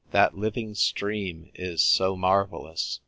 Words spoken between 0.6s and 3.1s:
stream is so marvellous